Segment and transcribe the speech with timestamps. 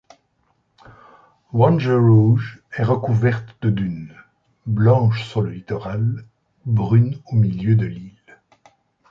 [1.53, 4.15] Wangerooge est recouverte de dunes,
[4.65, 6.25] blanches sur le littoral,
[6.65, 8.35] brunes au milieu de l'île.